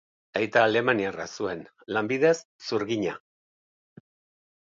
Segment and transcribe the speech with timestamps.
[0.39, 1.61] Aita alemaniarra zuen,
[1.97, 2.33] lanbidez
[2.69, 3.15] zurgina.